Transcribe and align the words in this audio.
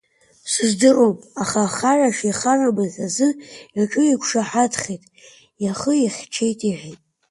Сыздыруам, 0.51 1.15
аха 1.41 1.59
ахара 1.67 2.09
шихарамыз 2.17 2.93
азы 3.05 3.27
иҿы 3.81 4.03
иқәшаҳаҭхеит, 4.13 5.03
ихы 5.65 5.91
ихьчеит 6.05 6.59
иҳәеит. 6.69 7.01